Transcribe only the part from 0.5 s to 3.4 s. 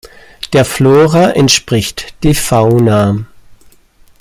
Der Flora entspricht die Fauna.